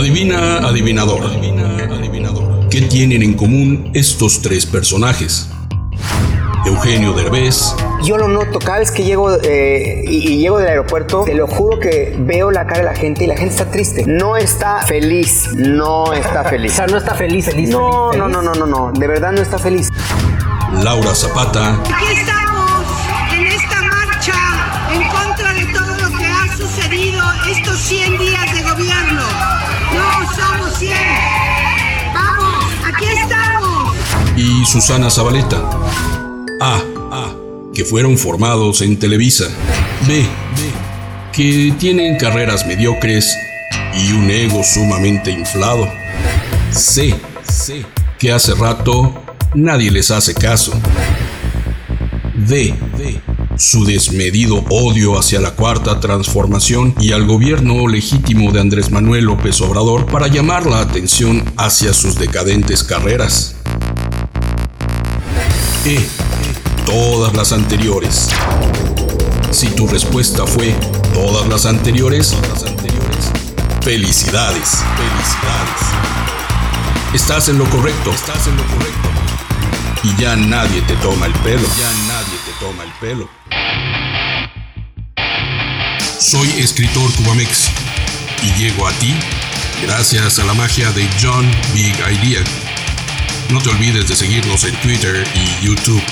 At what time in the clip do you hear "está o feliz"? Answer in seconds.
16.14-16.72